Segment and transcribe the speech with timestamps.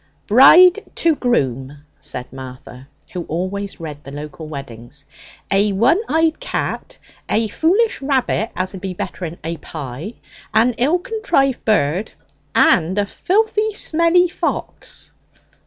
[0.25, 5.05] 'Bride to groom,' said Martha, who always read the local weddings:
[5.51, 6.97] 'a one eyed cat;
[7.29, 10.15] a foolish rabbit as'd be better in a pie;
[10.55, 12.13] an ill contrived bird;
[12.55, 15.11] and a filthy smelly fox!'